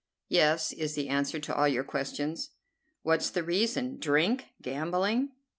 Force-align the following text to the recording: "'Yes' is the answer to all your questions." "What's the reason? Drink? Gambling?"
"'Yes' 0.29 0.73
is 0.73 0.95
the 0.95 1.09
answer 1.09 1.39
to 1.39 1.55
all 1.55 1.67
your 1.67 1.83
questions." 1.83 2.49
"What's 3.03 3.29
the 3.29 3.43
reason? 3.43 3.97
Drink? 3.99 4.47
Gambling?" 4.59 5.29